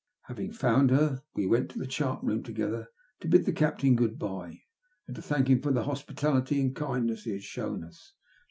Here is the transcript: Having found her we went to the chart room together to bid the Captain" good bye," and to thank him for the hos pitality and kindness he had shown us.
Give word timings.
Having 0.23 0.53
found 0.53 0.89
her 0.89 1.21
we 1.35 1.45
went 1.45 1.69
to 1.69 1.77
the 1.77 1.85
chart 1.85 2.23
room 2.23 2.41
together 2.41 2.87
to 3.19 3.27
bid 3.27 3.45
the 3.45 3.53
Captain" 3.53 3.95
good 3.95 4.17
bye," 4.17 4.61
and 5.05 5.15
to 5.15 5.21
thank 5.21 5.47
him 5.47 5.61
for 5.61 5.71
the 5.71 5.83
hos 5.83 6.01
pitality 6.01 6.59
and 6.59 6.75
kindness 6.75 7.25
he 7.25 7.33
had 7.33 7.43
shown 7.43 7.83
us. 7.83 8.13